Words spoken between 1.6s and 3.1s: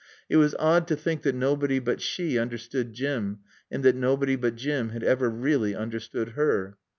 but she understood